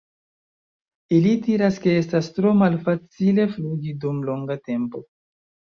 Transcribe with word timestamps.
Ili 1.17 1.33
diras 1.47 1.77
ke 1.83 1.93
estas 1.99 2.31
tro 2.39 2.55
malfacile 2.63 3.47
flugi 3.55 3.97
dum 4.07 4.25
longa 4.33 4.59
tempo. 4.73 5.07